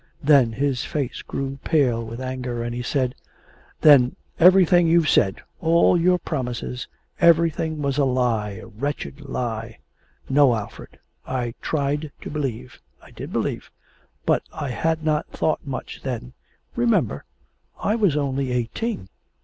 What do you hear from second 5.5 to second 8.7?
all your promises everything was a lie, a